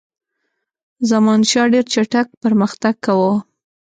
[1.09, 3.33] زمانشاه ډېر چټک پرمختګ کاوه.